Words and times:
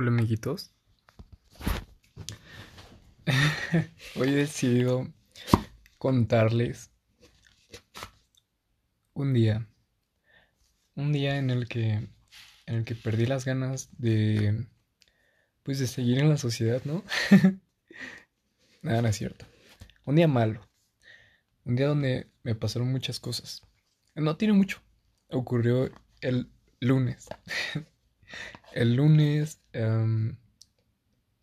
Hola 0.00 0.10
amiguitos. 0.10 0.70
Hoy 4.14 4.28
he 4.28 4.36
decidido 4.36 5.12
contarles 5.98 6.92
un 9.12 9.34
día. 9.34 9.66
Un 10.94 11.12
día 11.12 11.36
en 11.36 11.50
el 11.50 11.66
que 11.66 11.94
en 12.66 12.74
el 12.76 12.84
que 12.84 12.94
perdí 12.94 13.26
las 13.26 13.44
ganas 13.44 13.88
de 13.98 14.68
pues 15.64 15.80
de 15.80 15.88
seguir 15.88 16.20
en 16.20 16.28
la 16.28 16.38
sociedad, 16.38 16.80
¿no? 16.84 17.02
Nada, 18.82 19.02
no 19.02 19.08
es 19.08 19.16
cierto. 19.16 19.46
Un 20.04 20.14
día 20.14 20.28
malo. 20.28 20.60
Un 21.64 21.74
día 21.74 21.88
donde 21.88 22.30
me 22.44 22.54
pasaron 22.54 22.92
muchas 22.92 23.18
cosas. 23.18 23.62
No 24.14 24.36
tiene 24.36 24.54
mucho. 24.54 24.80
Ocurrió 25.28 25.90
el 26.20 26.52
lunes. 26.78 27.26
el 28.72 28.94
lunes... 28.94 29.60
Em, 29.72 30.36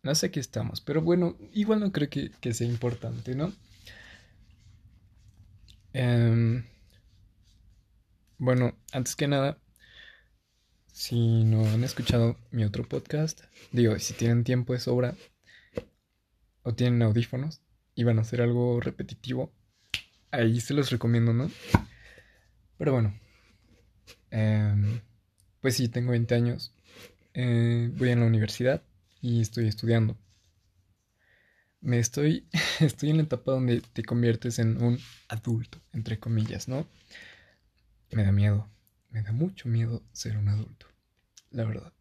no 0.06 0.14
sé 0.14 0.30
qué 0.30 0.38
estamos, 0.38 0.80
pero 0.80 1.02
bueno, 1.02 1.36
igual 1.52 1.80
no 1.80 1.90
creo 1.90 2.08
que, 2.08 2.54
sea 2.54 2.68
importante, 2.68 3.34
¿no? 3.34 3.52
Em, 5.92 6.64
bueno, 8.38 8.78
antes 8.92 9.16
que 9.16 9.26
nada, 9.26 9.58
si 10.92 11.42
no 11.42 11.66
han 11.66 11.82
escuchado 11.82 12.38
mi 12.52 12.62
otro 12.62 12.88
podcast, 12.88 13.40
digo, 13.72 13.98
si 13.98 14.14
tienen 14.14 14.44
tiempo 14.44 14.74
de 14.74 14.78
sobra 14.78 15.16
o 16.62 16.72
tienen 16.72 17.02
audífonos 17.02 17.60
y 17.96 18.04
van 18.04 18.18
a 18.20 18.22
hacer 18.22 18.42
algo 18.42 18.80
repetitivo, 18.80 19.52
ahí 20.30 20.60
se 20.60 20.72
los 20.72 20.90
recomiendo, 20.90 21.32
¿no? 21.32 21.50
Pero 22.78 22.92
bueno, 22.92 23.18
em, 24.30 25.00
pues 25.60 25.74
sí, 25.74 25.88
tengo 25.88 26.12
20 26.12 26.32
años 26.36 26.75
eh, 27.38 27.90
voy 27.92 28.10
a 28.10 28.16
la 28.16 28.24
universidad 28.24 28.82
y 29.20 29.42
estoy 29.42 29.68
estudiando. 29.68 30.16
Me 31.82 31.98
estoy, 31.98 32.48
estoy 32.80 33.10
en 33.10 33.18
la 33.18 33.24
etapa 33.24 33.52
donde 33.52 33.82
te 33.82 34.02
conviertes 34.02 34.58
en 34.58 34.82
un 34.82 34.98
adulto, 35.28 35.78
entre 35.92 36.18
comillas, 36.18 36.66
¿no? 36.66 36.88
Me 38.10 38.24
da 38.24 38.32
miedo, 38.32 38.70
me 39.10 39.22
da 39.22 39.32
mucho 39.32 39.68
miedo 39.68 40.02
ser 40.12 40.38
un 40.38 40.48
adulto, 40.48 40.86
la 41.50 41.64
verdad. 41.64 41.92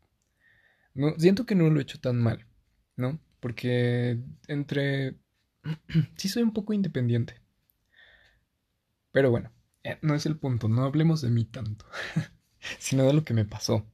No, 0.94 1.14
siento 1.18 1.46
que 1.46 1.56
no 1.56 1.70
lo 1.70 1.80
he 1.80 1.84
hecho 1.84 2.00
tan 2.00 2.18
mal, 2.18 2.46
¿no? 2.96 3.20
Porque 3.42 4.18
entre... 4.48 5.18
sí 6.16 6.30
soy 6.30 6.44
un 6.44 6.54
poco 6.54 6.72
independiente. 6.72 7.42
Pero 9.12 9.32
bueno, 9.32 9.52
eh, 9.84 9.98
no 10.02 10.16
es 10.16 10.26
el 10.26 10.38
punto, 10.38 10.70
no 10.70 10.86
hablemos 10.86 11.22
de 11.22 11.30
mí 11.30 11.44
tanto, 11.44 11.86
sino 12.80 13.04
de 13.04 13.14
lo 13.14 13.26
que 13.26 13.34
me 13.34 13.44
pasó. 13.44 13.86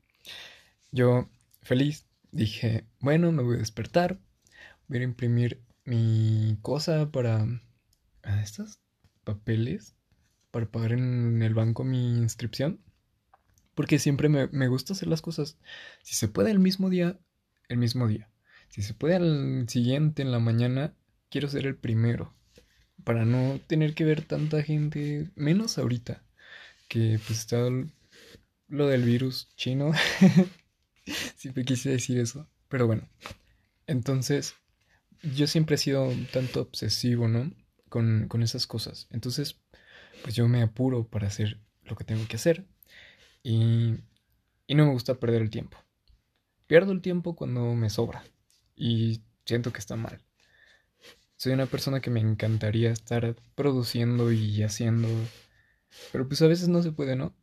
Yo, 0.91 1.29
feliz, 1.61 2.05
dije, 2.31 2.85
bueno, 2.99 3.31
me 3.31 3.43
voy 3.43 3.55
a 3.55 3.59
despertar, 3.59 4.19
voy 4.87 4.99
a 4.99 5.03
imprimir 5.03 5.61
mi 5.85 6.57
cosa 6.61 7.11
para 7.11 7.47
a 8.23 8.41
estos 8.41 8.79
papeles 9.23 9.95
para 10.51 10.65
pagar 10.65 10.91
en 10.93 11.41
el 11.41 11.53
banco 11.53 11.83
mi 11.83 12.17
inscripción. 12.17 12.81
Porque 13.73 13.99
siempre 13.99 14.27
me, 14.27 14.47
me, 14.47 14.67
gusta 14.67 14.93
hacer 14.93 15.07
las 15.07 15.21
cosas. 15.21 15.57
Si 16.03 16.15
se 16.15 16.27
puede 16.27 16.51
el 16.51 16.59
mismo 16.59 16.89
día, 16.89 17.17
el 17.69 17.77
mismo 17.77 18.07
día. 18.07 18.29
Si 18.67 18.81
se 18.81 18.93
puede 18.93 19.15
al 19.15 19.69
siguiente, 19.69 20.21
en 20.21 20.31
la 20.31 20.39
mañana, 20.39 20.93
quiero 21.29 21.47
ser 21.47 21.65
el 21.65 21.77
primero. 21.77 22.33
Para 23.05 23.25
no 23.25 23.59
tener 23.67 23.95
que 23.95 24.03
ver 24.03 24.23
tanta 24.23 24.61
gente, 24.61 25.31
menos 25.35 25.77
ahorita, 25.77 26.21
que 26.89 27.17
pues 27.25 27.39
está 27.39 27.69
lo 28.67 28.87
del 28.87 29.03
virus 29.03 29.49
chino. 29.55 29.91
Siempre 31.35 31.65
quise 31.65 31.89
decir 31.89 32.19
eso. 32.19 32.47
Pero 32.67 32.87
bueno. 32.87 33.07
Entonces, 33.87 34.55
yo 35.21 35.47
siempre 35.47 35.75
he 35.75 35.77
sido 35.77 36.05
un 36.05 36.25
tanto 36.27 36.61
obsesivo, 36.61 37.27
¿no? 37.27 37.51
Con, 37.89 38.27
con 38.27 38.41
esas 38.43 38.67
cosas. 38.67 39.07
Entonces, 39.11 39.59
pues 40.23 40.35
yo 40.35 40.47
me 40.47 40.61
apuro 40.61 41.07
para 41.07 41.27
hacer 41.27 41.59
lo 41.83 41.95
que 41.95 42.03
tengo 42.03 42.25
que 42.27 42.37
hacer. 42.37 42.65
Y, 43.43 43.95
y 44.67 44.75
no 44.75 44.85
me 44.85 44.91
gusta 44.91 45.15
perder 45.15 45.41
el 45.41 45.49
tiempo. 45.49 45.77
Pierdo 46.67 46.91
el 46.91 47.01
tiempo 47.01 47.35
cuando 47.35 47.73
me 47.75 47.89
sobra. 47.89 48.23
Y 48.75 49.21
siento 49.45 49.73
que 49.73 49.79
está 49.79 49.95
mal. 49.95 50.21
Soy 51.35 51.53
una 51.53 51.65
persona 51.65 52.01
que 52.01 52.11
me 52.11 52.19
encantaría 52.19 52.91
estar 52.91 53.35
produciendo 53.55 54.31
y 54.31 54.63
haciendo. 54.63 55.09
Pero 56.11 56.27
pues 56.27 56.41
a 56.41 56.47
veces 56.47 56.69
no 56.69 56.81
se 56.83 56.91
puede, 56.91 57.15
¿no? 57.15 57.33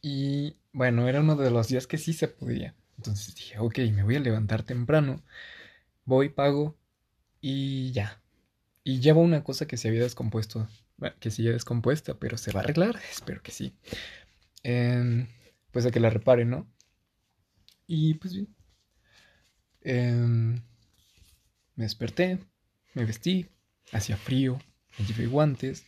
Y 0.00 0.56
bueno, 0.72 1.08
era 1.08 1.20
uno 1.20 1.36
de 1.36 1.50
los 1.50 1.68
días 1.68 1.86
que 1.86 1.98
sí 1.98 2.12
se 2.12 2.28
podía. 2.28 2.74
Entonces 2.96 3.34
dije, 3.34 3.58
ok, 3.58 3.78
me 3.92 4.02
voy 4.02 4.16
a 4.16 4.20
levantar 4.20 4.62
temprano, 4.62 5.22
voy, 6.04 6.28
pago 6.28 6.76
y 7.40 7.92
ya. 7.92 8.22
Y 8.84 9.00
llevo 9.00 9.20
una 9.20 9.44
cosa 9.44 9.66
que 9.66 9.76
se 9.76 9.88
había 9.88 10.02
descompuesto, 10.02 10.68
que 11.20 11.30
sigue 11.30 11.52
descompuesta, 11.52 12.14
pero 12.18 12.36
se 12.38 12.52
va 12.52 12.60
a 12.60 12.62
arreglar, 12.64 12.98
espero 13.10 13.42
que 13.42 13.52
sí. 13.52 13.74
Em, 14.62 15.28
pues 15.70 15.86
a 15.86 15.90
que 15.90 16.00
la 16.00 16.10
repare, 16.10 16.44
¿no? 16.44 16.66
Y 17.86 18.14
pues 18.14 18.34
bien. 18.34 18.54
Em, 19.82 20.54
me 21.76 21.84
desperté, 21.84 22.38
me 22.94 23.04
vestí, 23.04 23.48
hacía 23.92 24.16
frío, 24.16 24.58
me 24.98 25.06
llevé 25.06 25.26
guantes. 25.26 25.84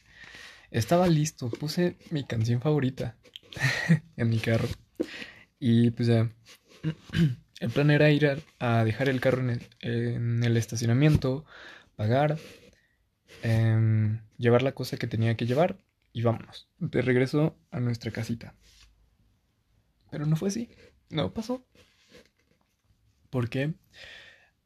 Estaba 0.70 1.08
listo, 1.08 1.50
puse 1.50 1.96
mi 2.10 2.24
canción 2.24 2.60
favorita, 2.60 3.16
en 4.16 4.28
mi 4.28 4.38
carro. 4.38 4.68
Y 5.58 5.90
pues 5.90 6.08
ya, 6.08 6.30
el 7.60 7.70
plan 7.70 7.90
era 7.90 8.10
ir 8.10 8.42
a, 8.58 8.84
dejar 8.84 9.08
el 9.08 9.20
carro 9.20 9.42
en 9.42 10.44
el, 10.44 10.56
estacionamiento, 10.56 11.44
pagar, 11.96 12.38
em, 13.42 14.20
llevar 14.38 14.62
la 14.62 14.72
cosa 14.72 14.96
que 14.96 15.06
tenía 15.06 15.36
que 15.36 15.46
llevar 15.46 15.78
y 16.12 16.22
vámonos. 16.22 16.68
De 16.78 17.02
regreso 17.02 17.56
a 17.70 17.80
nuestra 17.80 18.10
casita. 18.10 18.54
Pero 20.10 20.26
no 20.26 20.36
fue 20.36 20.48
así, 20.48 20.70
no 21.10 21.32
pasó. 21.32 21.64
Porque 23.30 23.74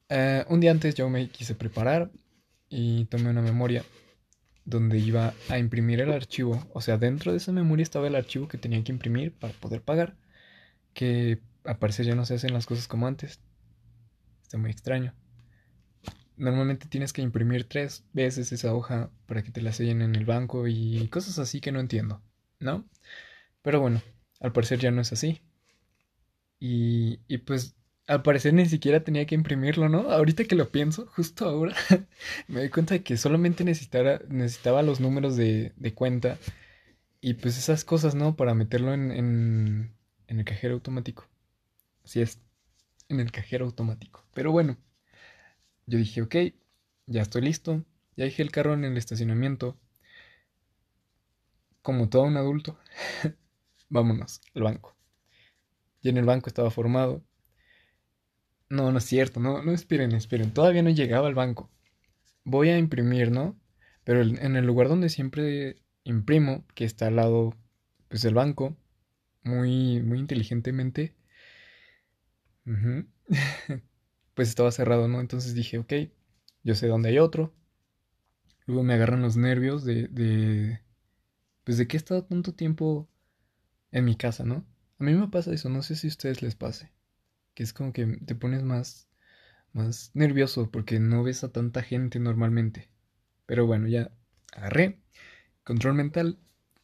eh, 0.08 0.44
un 0.48 0.60
día 0.60 0.70
antes 0.70 0.94
yo 0.94 1.08
me 1.10 1.28
quise 1.28 1.54
preparar 1.54 2.10
y 2.68 3.04
tomé 3.06 3.30
una 3.30 3.42
memoria 3.42 3.84
donde 4.64 4.98
iba 4.98 5.34
a 5.48 5.58
imprimir 5.58 6.00
el 6.00 6.12
archivo. 6.12 6.66
O 6.72 6.80
sea, 6.80 6.98
dentro 6.98 7.32
de 7.32 7.38
esa 7.38 7.52
memoria 7.52 7.82
estaba 7.82 8.06
el 8.06 8.14
archivo 8.14 8.48
que 8.48 8.58
tenía 8.58 8.82
que 8.82 8.92
imprimir 8.92 9.32
para 9.32 9.52
poder 9.54 9.82
pagar. 9.82 10.16
Que 10.94 11.40
a 11.64 11.78
parecer 11.78 12.06
ya 12.06 12.14
no 12.14 12.24
se 12.24 12.34
hacen 12.34 12.54
las 12.54 12.66
cosas 12.66 12.88
como 12.88 13.06
antes. 13.06 13.40
Está 14.42 14.58
muy 14.58 14.70
extraño. 14.70 15.14
Normalmente 16.36 16.88
tienes 16.88 17.12
que 17.12 17.22
imprimir 17.22 17.68
tres 17.68 18.04
veces 18.12 18.52
esa 18.52 18.74
hoja 18.74 19.10
para 19.26 19.42
que 19.42 19.52
te 19.52 19.62
la 19.62 19.72
sellen 19.72 20.02
en 20.02 20.16
el 20.16 20.24
banco 20.24 20.66
y 20.66 21.06
cosas 21.08 21.38
así 21.38 21.60
que 21.60 21.70
no 21.70 21.78
entiendo, 21.80 22.22
¿no? 22.58 22.84
Pero 23.62 23.80
bueno, 23.80 24.02
al 24.40 24.52
parecer 24.52 24.80
ya 24.80 24.90
no 24.90 25.00
es 25.00 25.12
así. 25.12 25.42
Y, 26.58 27.20
y 27.28 27.38
pues 27.38 27.76
al 28.06 28.22
parecer 28.22 28.52
ni 28.54 28.66
siquiera 28.66 29.02
tenía 29.02 29.26
que 29.26 29.34
imprimirlo, 29.34 29.88
¿no? 29.88 30.10
Ahorita 30.10 30.44
que 30.44 30.56
lo 30.56 30.70
pienso, 30.70 31.06
justo 31.06 31.46
ahora, 31.48 31.74
me 32.48 32.60
doy 32.60 32.70
cuenta 32.70 32.94
de 32.94 33.02
que 33.02 33.16
solamente 33.16 33.64
necesitara, 33.64 34.20
necesitaba 34.28 34.82
los 34.82 35.00
números 35.00 35.36
de, 35.36 35.72
de 35.76 35.94
cuenta 35.94 36.38
y 37.20 37.34
pues 37.34 37.56
esas 37.56 37.84
cosas, 37.84 38.14
¿no? 38.14 38.36
Para 38.36 38.54
meterlo 38.54 38.92
en, 38.92 39.10
en, 39.10 39.94
el 40.28 40.44
cajero 40.44 40.74
automático. 40.74 41.26
Así 42.04 42.20
es, 42.20 42.40
en 43.08 43.20
el 43.20 43.32
cajero 43.32 43.64
automático. 43.64 44.24
Pero 44.34 44.52
bueno, 44.52 44.76
yo 45.86 45.98
dije, 45.98 46.20
ok, 46.22 46.36
ya 47.06 47.22
estoy 47.22 47.42
listo, 47.42 47.84
ya 48.16 48.24
dejé 48.24 48.42
el 48.42 48.50
carro 48.50 48.74
en 48.74 48.84
el 48.84 48.96
estacionamiento. 48.98 49.78
Como 51.80 52.08
todo 52.08 52.22
un 52.24 52.36
adulto, 52.36 52.78
vámonos 53.88 54.42
al 54.54 54.62
banco. 54.62 54.94
Y 56.02 56.10
en 56.10 56.18
el 56.18 56.26
banco 56.26 56.48
estaba 56.48 56.70
formado 56.70 57.22
no, 58.74 58.92
no 58.92 58.98
es 58.98 59.04
cierto, 59.04 59.40
no, 59.40 59.62
no 59.62 59.72
esperen, 59.72 60.12
esperen, 60.12 60.52
todavía 60.52 60.82
no 60.82 60.90
llegaba 60.90 61.28
al 61.28 61.34
banco. 61.34 61.70
Voy 62.44 62.68
a 62.70 62.78
imprimir, 62.78 63.30
¿no? 63.30 63.58
Pero 64.04 64.22
en 64.22 64.56
el 64.56 64.66
lugar 64.66 64.88
donde 64.88 65.08
siempre 65.08 65.76
imprimo, 66.04 66.64
que 66.74 66.84
está 66.84 67.06
al 67.08 67.16
lado, 67.16 67.56
pues, 68.08 68.22
del 68.22 68.34
banco, 68.34 68.76
muy, 69.42 70.02
muy 70.02 70.18
inteligentemente, 70.18 71.14
pues 74.34 74.48
estaba 74.48 74.70
cerrado, 74.72 75.08
¿no? 75.08 75.20
Entonces 75.20 75.54
dije, 75.54 75.78
ok, 75.78 75.92
yo 76.62 76.74
sé 76.74 76.86
dónde 76.88 77.10
hay 77.10 77.18
otro. 77.18 77.54
Luego 78.66 78.82
me 78.82 78.94
agarran 78.94 79.22
los 79.22 79.36
nervios 79.36 79.84
de, 79.84 80.08
de, 80.08 80.80
pues 81.64 81.78
de 81.78 81.86
que 81.86 81.96
he 81.96 81.98
estado 81.98 82.24
tanto 82.24 82.54
tiempo 82.54 83.08
en 83.92 84.04
mi 84.04 84.16
casa, 84.16 84.44
¿no? 84.44 84.66
A 84.98 85.04
mí 85.04 85.14
me 85.14 85.28
pasa 85.28 85.52
eso, 85.52 85.68
no 85.68 85.82
sé 85.82 85.96
si 85.96 86.06
a 86.08 86.10
ustedes 86.10 86.42
les 86.42 86.54
pase 86.54 86.94
que 87.54 87.62
es 87.62 87.72
como 87.72 87.92
que 87.92 88.06
te 88.06 88.34
pones 88.34 88.62
más, 88.62 89.08
más 89.72 90.10
nervioso 90.14 90.70
porque 90.70 91.00
no 91.00 91.22
ves 91.22 91.44
a 91.44 91.52
tanta 91.52 91.82
gente 91.82 92.18
normalmente. 92.20 92.90
Pero 93.46 93.66
bueno, 93.66 93.88
ya 93.88 94.10
agarré, 94.52 95.00
control 95.64 95.94
mental 95.94 96.38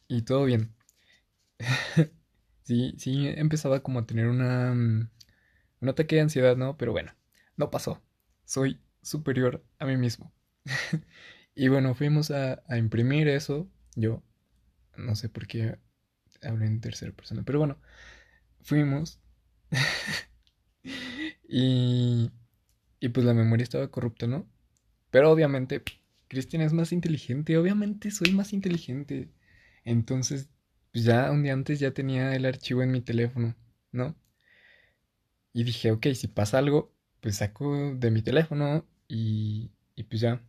y 0.07 0.23
todo 0.23 0.45
bien. 0.45 0.75
sí, 2.63 2.95
sí, 2.97 3.27
empezaba 3.27 3.81
como 3.83 3.99
a 3.99 4.05
tener 4.05 4.27
una, 4.27 4.73
mm, 4.73 5.09
un 5.81 5.89
ataque 5.89 6.15
de 6.15 6.21
ansiedad, 6.21 6.57
¿no? 6.57 6.77
Pero 6.77 6.91
bueno, 6.91 7.13
no 7.57 7.71
pasó. 7.71 8.01
Soy 8.45 8.81
superior 9.01 9.65
a 9.79 9.85
mí 9.85 9.97
mismo. 9.97 10.33
y 11.55 11.67
bueno, 11.69 11.95
fuimos 11.95 12.31
a, 12.31 12.63
a, 12.67 12.77
imprimir 12.77 13.27
eso. 13.27 13.69
Yo 13.95 14.23
no 14.97 15.15
sé 15.15 15.29
por 15.29 15.47
qué 15.47 15.79
hablo 16.41 16.65
en 16.65 16.81
tercera 16.81 17.11
persona, 17.13 17.43
pero 17.45 17.59
bueno, 17.59 17.77
fuimos. 18.61 19.19
y, 21.51 22.31
y 23.01 23.09
pues 23.09 23.25
la 23.25 23.33
memoria 23.33 23.63
estaba 23.63 23.89
corrupta, 23.91 24.27
¿no? 24.27 24.47
Pero 25.11 25.31
obviamente, 25.31 25.83
Cristian 26.29 26.63
es 26.63 26.73
más 26.73 26.93
inteligente. 26.93 27.57
Obviamente 27.57 28.11
soy 28.11 28.33
más 28.33 28.53
inteligente. 28.53 29.29
Entonces, 29.85 30.49
pues 30.93 31.05
ya 31.05 31.31
un 31.31 31.43
día 31.43 31.53
antes 31.53 31.79
ya 31.79 31.93
tenía 31.93 32.35
el 32.35 32.45
archivo 32.45 32.83
en 32.83 32.91
mi 32.91 33.01
teléfono, 33.01 33.55
¿no? 33.91 34.15
Y 35.53 35.63
dije, 35.63 35.91
ok, 35.91 36.07
si 36.13 36.27
pasa 36.27 36.57
algo, 36.57 36.93
pues 37.21 37.37
saco 37.37 37.95
de 37.95 38.11
mi 38.11 38.21
teléfono 38.21 38.85
y, 39.07 39.71
y 39.95 40.03
pues 40.03 40.21
ya 40.21 40.41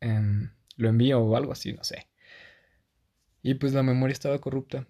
em, 0.00 0.50
lo 0.76 0.88
envío 0.88 1.20
o 1.20 1.36
algo 1.36 1.52
así, 1.52 1.72
no 1.72 1.84
sé. 1.84 2.08
Y 3.42 3.54
pues 3.54 3.72
la 3.72 3.82
memoria 3.82 4.12
estaba 4.12 4.40
corrupta. 4.40 4.86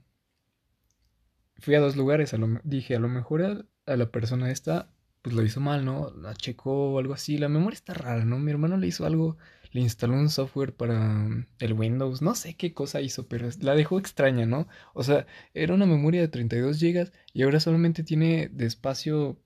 Fui 1.60 1.74
a 1.74 1.80
dos 1.80 1.96
lugares, 1.96 2.34
dije, 2.64 2.96
a 2.96 3.00
lo 3.00 3.08
mejor 3.08 3.66
a, 3.92 3.96
la 3.96 4.10
persona 4.10 4.50
esta, 4.50 4.90
pues 5.22 5.34
lo 5.34 5.42
hizo 5.42 5.60
mal, 5.60 5.84
¿no? 5.84 6.10
La 6.10 6.34
checó 6.34 6.92
o 6.92 6.98
algo 6.98 7.14
así. 7.14 7.38
La 7.38 7.48
memoria 7.48 7.76
está 7.76 7.94
rara, 7.94 8.24
¿no? 8.24 8.38
Mi 8.38 8.50
hermano 8.50 8.76
le 8.76 8.86
hizo 8.86 9.06
algo 9.06 9.38
le 9.72 9.80
instaló 9.80 10.14
un 10.14 10.30
software 10.30 10.74
para 10.74 11.28
el 11.58 11.72
Windows, 11.72 12.22
no 12.22 12.34
sé 12.34 12.54
qué 12.54 12.72
cosa 12.72 13.00
hizo, 13.00 13.28
pero 13.28 13.48
la 13.60 13.74
dejó 13.74 13.98
extraña, 13.98 14.46
¿no? 14.46 14.68
O 14.94 15.02
sea, 15.04 15.26
era 15.54 15.74
una 15.74 15.86
memoria 15.86 16.20
de 16.20 16.28
32 16.28 16.80
GB 16.80 17.10
y 17.32 17.42
ahora 17.42 17.60
solamente 17.60 18.02
tiene 18.02 18.48
de 18.48 18.66
espacio 18.66 19.38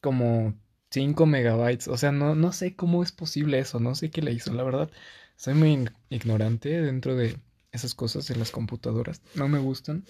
como 0.00 0.54
5 0.90 1.26
megabytes. 1.26 1.88
O 1.88 1.96
sea, 1.96 2.12
no, 2.12 2.34
no 2.34 2.52
sé 2.52 2.76
cómo 2.76 3.02
es 3.02 3.12
posible 3.12 3.58
eso, 3.58 3.80
no 3.80 3.94
sé 3.94 4.10
qué 4.10 4.22
le 4.22 4.32
hizo, 4.32 4.52
la 4.54 4.62
verdad. 4.62 4.90
Soy 5.36 5.54
muy 5.54 5.88
ignorante 6.10 6.80
dentro 6.80 7.16
de 7.16 7.38
esas 7.72 7.94
cosas 7.94 8.30
en 8.30 8.38
las 8.38 8.50
computadoras, 8.50 9.22
no 9.34 9.48
me 9.48 9.58
gustan. 9.58 10.04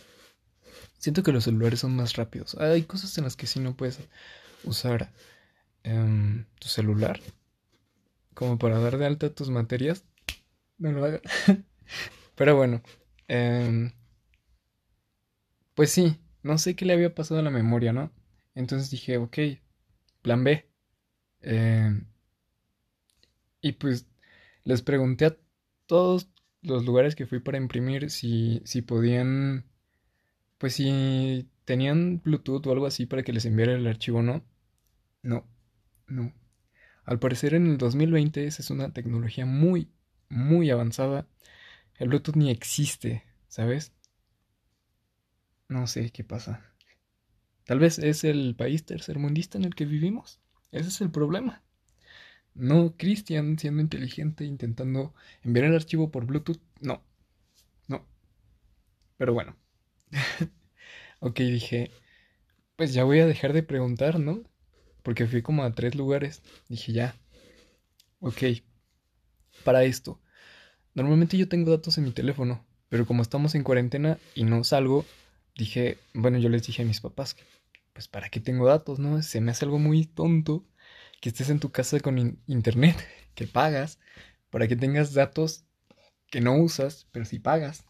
Siento 0.99 1.23
que 1.23 1.33
los 1.33 1.45
celulares 1.45 1.81
son 1.81 1.95
más 1.97 2.17
rápidos. 2.17 2.55
Hay 2.57 2.83
cosas 2.83 3.17
en 3.19 3.25
las 3.25 3.37
que 3.37 3.47
sí 3.47 3.61
no 3.61 3.77
puedes 3.77 3.99
usar 4.65 5.13
em, 5.85 6.45
tu 6.59 6.69
celular 6.69 7.21
como 8.35 8.57
para 8.57 8.79
dar 8.79 8.99
de 8.99 9.07
alta 9.07 9.35
tus 9.35 9.51
materias, 9.51 10.05
no 10.79 10.93
lo 10.93 11.05
hagan. 11.05 11.21
Pero 12.37 12.55
bueno, 12.55 12.83
em, 13.27 13.91
pues 15.75 15.91
sí, 15.91 16.21
no 16.45 16.57
sé 16.59 16.77
qué 16.77 16.85
le 16.85 16.93
había 16.93 17.15
pasado 17.17 17.41
a 17.41 17.43
la 17.43 17.51
memoria, 17.51 17.93
¿no? 17.93 18.13
Entonces 18.55 18.91
dije, 18.91 19.17
ok, 19.17 19.39
plan 20.23 20.45
B. 20.45 20.69
Em, 21.41 22.07
y 23.61 23.73
pues 23.73 24.07
les 24.65 24.83
pregunté 24.83 25.27
a 25.27 25.37
todos 25.87 26.29
los 26.63 26.85
lugares 26.85 27.17
que 27.17 27.27
fui 27.27 27.41
para 27.41 27.59
imprimir 27.59 28.11
si, 28.11 28.63
si 28.65 28.83
podían, 28.83 29.65
pues 30.59 30.75
si 30.75 31.49
tenían 31.65 32.21
Bluetooth 32.23 32.67
o 32.67 32.73
algo 32.73 32.87
así 32.87 33.07
para 33.07 33.23
que 33.23 33.33
les 33.33 33.45
enviara 33.47 33.75
el 33.75 33.87
archivo, 33.87 34.23
¿no? 34.23 34.45
No, 35.23 35.47
no. 36.07 36.33
Al 37.05 37.19
parecer 37.19 37.55
en 37.55 37.67
el 37.67 37.79
2020 37.79 38.47
esa 38.47 38.63
es 38.63 38.71
una 38.71 38.93
tecnología 38.93 39.47
muy, 39.47 39.91
muy 40.29 40.71
avanzada. 40.71 41.27
El 41.97 42.09
Bluetooth 42.09 42.37
ni 42.37 42.51
existe, 42.51 43.25
¿sabes? 43.49 43.93
No 45.69 45.87
sé 45.87 46.11
qué 46.11 46.25
pasa. 46.25 46.65
Tal 47.65 47.79
vez 47.79 47.99
es 47.99 48.25
el 48.25 48.55
país 48.57 48.85
tercermundista 48.85 49.59
en 49.59 49.65
el 49.65 49.75
que 49.75 49.85
vivimos. 49.85 50.41
Ese 50.73 50.89
es 50.89 51.01
el 51.01 51.11
problema. 51.11 51.63
No 52.55 52.95
Christian 52.97 53.59
siendo 53.59 53.83
inteligente 53.83 54.45
intentando 54.45 55.15
enviar 55.43 55.67
el 55.67 55.75
archivo 55.75 56.11
por 56.11 56.27
Bluetooth. 56.27 56.61
No. 56.81 57.03
No. 57.89 58.07
Pero 59.17 59.35
bueno. 59.35 59.57
ok, 61.21 61.39
dije, 61.41 61.91
pues 62.77 62.95
ya 62.95 63.05
voy 63.05 63.21
a 63.21 63.27
dejar 63.27 63.53
de 63.53 63.63
preguntar, 63.63 64.19
¿no? 64.21 64.43
Porque 65.03 65.27
fui 65.27 65.43
como 65.43 65.65
a 65.65 65.75
tres 65.75 65.95
lugares. 65.95 66.43
Dije, 66.69 66.93
ya. 66.93 67.17
Ok. 68.21 68.43
Para 69.65 69.85
esto. 69.85 70.21
Normalmente 70.95 71.37
yo 71.37 71.49
tengo 71.49 71.71
datos 71.71 71.99
en 71.99 72.05
mi 72.05 72.11
teléfono. 72.13 72.65
Pero 72.89 73.07
como 73.07 73.23
estamos 73.23 73.55
en 73.55 73.65
cuarentena 73.65 74.19
y 74.35 74.45
no 74.45 74.65
salgo, 74.65 75.05
dije, 75.57 75.99
bueno, 76.15 76.39
yo 76.39 76.49
les 76.49 76.67
dije 76.67 76.83
a 76.83 76.87
mis 76.87 77.01
papás 77.01 77.35
que, 77.35 77.45
pues, 77.93 78.09
¿para 78.09 78.31
qué 78.31 78.41
tengo 78.41 78.67
datos, 78.67 78.99
no? 78.99 79.23
Se 79.23 79.41
me 79.41 79.51
hace 79.51 79.67
algo 79.67 79.79
muy 79.79 80.07
tonto 80.07 80.65
que 81.21 81.29
estés 81.29 81.51
en 81.51 81.61
tu 81.61 81.71
casa 81.71 82.01
con 82.01 82.39
internet, 82.47 82.97
que 83.35 83.47
pagas, 83.47 83.99
para 84.51 84.69
que 84.69 84.77
tengas 84.77 85.13
datos 85.13 85.65
que 86.31 86.41
no 86.41 86.57
usas, 86.57 87.07
pero 87.13 87.25
sí 87.25 87.39
pagas. 87.39 87.85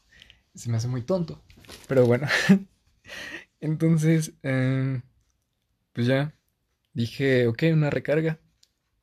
Se 0.54 0.70
me 0.70 0.76
hace 0.78 0.88
muy 0.88 1.02
tonto. 1.02 1.42
Pero 1.86 2.06
bueno. 2.06 2.26
Entonces, 3.60 4.34
em, 4.42 5.02
pues 5.92 6.06
ya, 6.06 6.34
Dije, 6.98 7.46
ok, 7.46 7.62
una 7.74 7.90
recarga. 7.90 8.40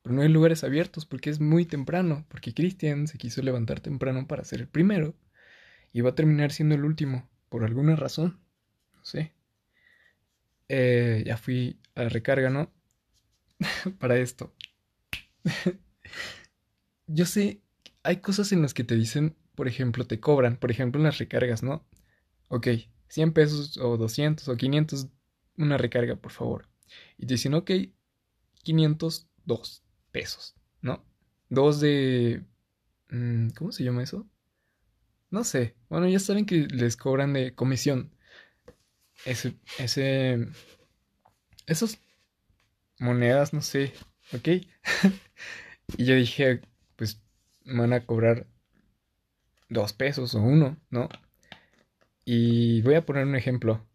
Pero 0.02 0.14
no 0.14 0.20
hay 0.20 0.28
lugares 0.28 0.64
abiertos 0.64 1.06
porque 1.06 1.30
es 1.30 1.40
muy 1.40 1.64
temprano. 1.64 2.26
Porque 2.28 2.52
Christian 2.52 3.06
se 3.06 3.16
quiso 3.16 3.40
levantar 3.40 3.80
temprano 3.80 4.26
para 4.26 4.44
ser 4.44 4.60
el 4.60 4.68
primero. 4.68 5.14
Y 5.94 6.02
va 6.02 6.10
a 6.10 6.14
terminar 6.14 6.52
siendo 6.52 6.74
el 6.74 6.84
último. 6.84 7.26
Por 7.48 7.64
alguna 7.64 7.96
razón. 7.96 8.38
No 8.94 9.02
sé. 9.02 9.32
Eh, 10.68 11.22
ya 11.24 11.38
fui 11.38 11.80
a 11.94 12.02
la 12.02 12.10
recarga, 12.10 12.50
¿no? 12.50 12.70
para 13.98 14.18
esto. 14.18 14.54
Yo 17.06 17.24
sé, 17.24 17.62
hay 18.02 18.16
cosas 18.16 18.52
en 18.52 18.60
las 18.60 18.74
que 18.74 18.84
te 18.84 18.94
dicen, 18.94 19.36
por 19.54 19.68
ejemplo, 19.68 20.06
te 20.06 20.20
cobran, 20.20 20.58
por 20.58 20.70
ejemplo, 20.70 21.00
en 21.00 21.04
las 21.04 21.16
recargas, 21.16 21.62
¿no? 21.62 21.86
Ok, 22.48 22.68
100 23.08 23.32
pesos 23.32 23.76
o 23.78 23.96
200 23.96 24.48
o 24.48 24.56
500, 24.56 25.08
una 25.56 25.78
recarga, 25.78 26.16
por 26.16 26.32
favor. 26.32 26.68
Y 27.18 27.26
te 27.26 27.34
dicen, 27.34 27.54
ok, 27.54 27.70
502 28.62 29.82
pesos, 30.12 30.54
¿no? 30.80 31.04
Dos 31.48 31.80
de... 31.80 32.44
Mm, 33.10 33.50
¿Cómo 33.50 33.72
se 33.72 33.84
llama 33.84 34.02
eso? 34.02 34.26
No 35.30 35.44
sé. 35.44 35.76
Bueno, 35.88 36.08
ya 36.08 36.18
saben 36.18 36.46
que 36.46 36.66
les 36.66 36.96
cobran 36.96 37.32
de 37.32 37.54
comisión. 37.54 38.12
Ese... 39.24 39.56
ese 39.78 40.48
esos 41.66 41.98
monedas, 42.98 43.52
no 43.52 43.60
sé. 43.60 43.92
¿Ok? 44.32 44.48
y 45.96 46.04
yo 46.04 46.14
dije, 46.14 46.62
pues 46.96 47.20
me 47.64 47.80
van 47.80 47.92
a 47.92 48.06
cobrar 48.06 48.46
dos 49.68 49.92
pesos 49.92 50.34
o 50.34 50.40
uno, 50.40 50.76
¿no? 50.90 51.08
Y 52.26 52.82
voy 52.82 52.96
a 52.96 53.06
poner 53.06 53.24
un 53.24 53.36
ejemplo. 53.36 53.86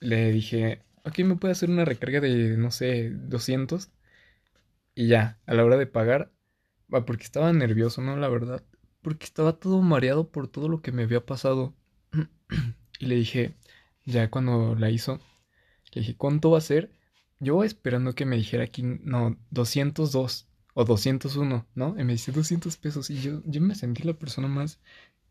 Le 0.00 0.32
dije, 0.32 0.82
ok, 1.04 1.20
me 1.20 1.36
puede 1.36 1.52
hacer 1.52 1.70
una 1.70 1.84
recarga 1.84 2.20
de, 2.20 2.56
no 2.58 2.70
sé, 2.72 3.10
200. 3.10 3.90
Y 4.94 5.08
ya, 5.08 5.40
a 5.46 5.54
la 5.54 5.64
hora 5.64 5.76
de 5.76 5.86
pagar, 5.86 6.32
va, 6.92 7.04
porque 7.06 7.24
estaba 7.24 7.52
nervioso, 7.52 8.02
¿no? 8.02 8.16
La 8.16 8.28
verdad. 8.28 8.64
Porque 9.00 9.24
estaba 9.26 9.58
todo 9.60 9.80
mareado 9.80 10.30
por 10.30 10.48
todo 10.48 10.68
lo 10.68 10.82
que 10.82 10.92
me 10.92 11.04
había 11.04 11.24
pasado. 11.24 11.74
y 12.98 13.06
le 13.06 13.14
dije, 13.16 13.56
ya 14.04 14.30
cuando 14.30 14.74
la 14.74 14.90
hizo, 14.90 15.20
le 15.92 16.02
dije, 16.02 16.16
¿cuánto 16.16 16.50
va 16.50 16.58
a 16.58 16.62
ser? 16.62 16.92
Yo 17.40 17.64
esperando 17.64 18.14
que 18.14 18.26
me 18.26 18.36
dijera 18.36 18.64
aquí, 18.64 18.82
no, 18.82 19.38
202 19.50 20.48
o 20.74 20.84
201, 20.84 21.66
¿no? 21.76 21.94
Y 21.98 22.04
me 22.04 22.14
dice 22.14 22.32
200 22.32 22.76
pesos. 22.76 23.10
Y 23.10 23.20
yo, 23.20 23.42
yo 23.44 23.60
me 23.60 23.76
sentí 23.76 24.02
la 24.02 24.14
persona 24.14 24.48
más 24.48 24.80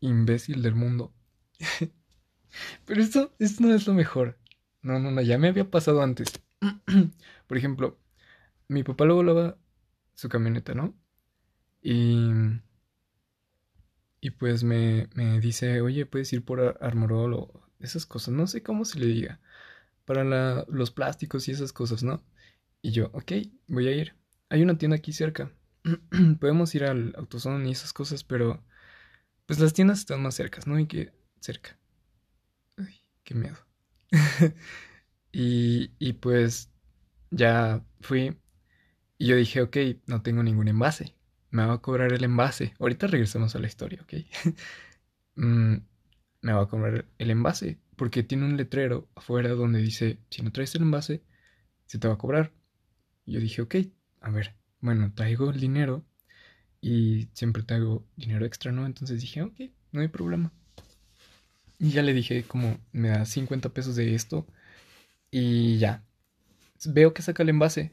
imbécil 0.00 0.62
del 0.62 0.74
mundo. 0.74 1.12
Pero 2.86 3.02
esto, 3.02 3.34
esto 3.38 3.64
no 3.64 3.74
es 3.74 3.86
lo 3.86 3.94
mejor. 3.94 4.38
No, 4.82 4.98
no, 4.98 5.10
no, 5.10 5.20
ya 5.22 5.38
me 5.38 5.48
había 5.48 5.70
pasado 5.70 6.02
antes. 6.02 6.28
Por 7.46 7.56
ejemplo, 7.56 7.98
mi 8.68 8.82
papá 8.82 9.04
luego 9.04 9.22
lava 9.22 9.58
su 10.14 10.28
camioneta, 10.28 10.74
¿no? 10.74 10.94
Y. 11.82 12.30
Y 14.20 14.30
pues 14.30 14.62
me, 14.62 15.08
me 15.14 15.40
dice, 15.40 15.80
oye, 15.80 16.06
puedes 16.06 16.32
ir 16.32 16.44
por 16.44 16.78
Armorol 16.80 17.34
o 17.34 17.68
esas 17.80 18.06
cosas. 18.06 18.32
No 18.34 18.46
sé 18.46 18.62
cómo 18.62 18.84
se 18.84 19.00
le 19.00 19.06
diga. 19.06 19.40
Para 20.04 20.64
los 20.68 20.90
plásticos 20.92 21.48
y 21.48 21.52
esas 21.52 21.72
cosas, 21.72 22.02
¿no? 22.04 22.22
Y 22.82 22.92
yo, 22.92 23.10
ok, 23.14 23.32
voy 23.68 23.88
a 23.88 23.92
ir. 23.92 24.14
Hay 24.48 24.62
una 24.62 24.78
tienda 24.78 24.96
aquí 24.96 25.12
cerca. 25.12 25.50
Podemos 26.40 26.74
ir 26.74 26.84
al 26.84 27.14
autosón 27.16 27.66
y 27.66 27.72
esas 27.72 27.92
cosas, 27.92 28.24
pero. 28.24 28.62
Pues 29.46 29.58
las 29.58 29.74
tiendas 29.74 29.98
están 30.00 30.22
más 30.22 30.36
cercas, 30.36 30.66
¿no? 30.66 30.78
Y 30.78 30.86
que 30.86 31.12
cerca. 31.42 31.78
Ay, 32.76 32.94
qué 33.24 33.34
miedo. 33.34 33.56
y, 35.32 35.92
y 35.98 36.12
pues 36.14 36.70
ya 37.30 37.84
fui 38.00 38.36
y 39.18 39.26
yo 39.28 39.36
dije, 39.36 39.62
ok, 39.62 39.76
no 40.06 40.22
tengo 40.22 40.42
ningún 40.42 40.68
envase. 40.68 41.14
Me 41.50 41.66
va 41.66 41.74
a 41.74 41.78
cobrar 41.82 42.12
el 42.12 42.24
envase. 42.24 42.74
Ahorita 42.80 43.06
regresamos 43.08 43.56
a 43.56 43.60
la 43.60 43.68
historia, 43.68 44.02
ok. 44.02 44.14
Mm, 45.36 45.76
me 46.42 46.52
va 46.52 46.62
a 46.62 46.68
cobrar 46.68 47.06
el 47.18 47.30
envase 47.30 47.78
porque 47.96 48.22
tiene 48.22 48.44
un 48.46 48.56
letrero 48.56 49.08
afuera 49.14 49.50
donde 49.50 49.80
dice, 49.80 50.18
si 50.30 50.42
no 50.42 50.52
traes 50.52 50.74
el 50.74 50.82
envase, 50.82 51.22
se 51.86 51.98
te 51.98 52.08
va 52.08 52.14
a 52.14 52.18
cobrar. 52.18 52.52
Y 53.26 53.32
yo 53.34 53.40
dije, 53.40 53.62
ok, 53.62 53.76
a 54.20 54.30
ver, 54.30 54.56
bueno, 54.80 55.12
traigo 55.14 55.50
el 55.50 55.60
dinero 55.60 56.04
y 56.80 57.28
siempre 57.34 57.62
traigo 57.64 58.06
dinero 58.16 58.46
extra, 58.46 58.72
¿no? 58.72 58.86
Entonces 58.86 59.20
dije, 59.20 59.42
ok, 59.42 59.60
no 59.92 60.00
hay 60.02 60.08
problema. 60.08 60.52
Y 61.82 61.90
ya 61.90 62.02
le 62.02 62.14
dije, 62.14 62.44
como, 62.44 62.78
me 62.92 63.08
da 63.08 63.24
50 63.24 63.70
pesos 63.70 63.96
de 63.96 64.14
esto 64.14 64.46
y 65.32 65.78
ya. 65.78 66.04
Veo 66.86 67.12
que 67.12 67.22
saca 67.22 67.42
el 67.42 67.48
envase. 67.48 67.90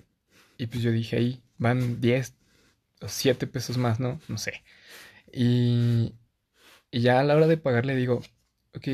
Y 0.59 0.67
pues 0.67 0.83
yo 0.83 0.91
dije, 0.91 1.17
ahí 1.17 1.41
van 1.57 1.99
10 1.99 2.35
o 3.01 3.07
7 3.07 3.47
pesos 3.47 3.79
más, 3.79 3.99
¿no? 3.99 4.21
No 4.27 4.37
sé. 4.37 4.63
Y, 5.33 6.13
y 6.91 7.01
ya 7.01 7.19
a 7.19 7.23
la 7.23 7.35
hora 7.35 7.47
de 7.47 7.57
pagar 7.57 7.87
le 7.87 7.95
digo, 7.95 8.21
ok, 8.75 8.87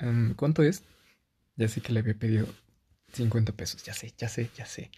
em, 0.00 0.34
¿cuánto 0.34 0.62
es? 0.62 0.82
Ya 1.56 1.68
sé 1.68 1.80
que 1.80 1.94
le 1.94 2.00
había 2.00 2.14
pedido 2.14 2.46
50 3.14 3.52
pesos, 3.52 3.82
ya 3.82 3.94
sé, 3.94 4.12
ya 4.18 4.28
sé, 4.28 4.50
ya 4.54 4.66
sé. 4.66 4.90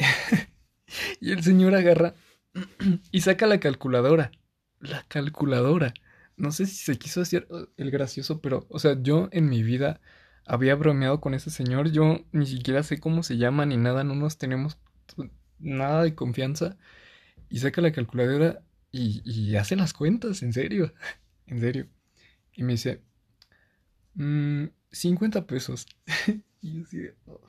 y 1.20 1.30
el 1.30 1.44
señor 1.44 1.76
agarra 1.76 2.14
y 3.12 3.20
saca 3.20 3.46
la 3.46 3.60
calculadora. 3.60 4.32
La 4.80 5.04
calculadora. 5.06 5.94
No 6.38 6.52
sé 6.52 6.66
si 6.66 6.76
se 6.76 6.98
quiso 6.98 7.20
hacer 7.20 7.46
uh, 7.50 7.66
el 7.76 7.90
gracioso, 7.90 8.40
pero, 8.40 8.66
o 8.70 8.78
sea, 8.78 8.96
yo 9.02 9.28
en 9.32 9.48
mi 9.48 9.62
vida 9.62 10.00
había 10.46 10.74
bromeado 10.76 11.20
con 11.20 11.34
ese 11.34 11.50
señor. 11.50 11.90
Yo 11.90 12.24
ni 12.32 12.46
siquiera 12.46 12.82
sé 12.82 12.98
cómo 12.98 13.22
se 13.22 13.36
llama 13.36 13.66
ni 13.66 13.76
nada, 13.76 14.04
no 14.04 14.14
nos 14.14 14.38
tenemos 14.38 14.78
nada 15.58 16.02
de 16.02 16.14
confianza. 16.14 16.76
Y 17.50 17.58
saca 17.58 17.80
la 17.82 17.92
calculadora 17.92 18.62
y, 18.90 19.56
hace 19.56 19.76
las 19.76 19.92
cuentas, 19.92 20.42
en 20.42 20.52
serio, 20.52 20.94
en 21.46 21.60
serio. 21.60 21.88
Y 22.52 22.62
me 22.62 22.72
dice, 22.72 23.02
50 24.14 25.40
mm, 25.40 25.44
pesos. 25.44 25.86
y 26.60 26.84
yo 26.84 27.10
oh". 27.26 27.40